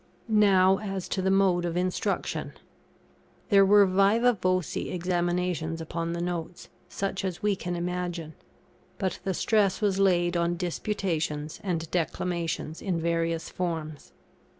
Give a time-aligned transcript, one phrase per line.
[0.27, 2.53] Now as to the mode of instruction.
[3.49, 8.33] There were vivâ voce examinations upon the notes, such as we can imagine.
[8.97, 14.11] But the stress was laid on Disputations and Declamations in various forms.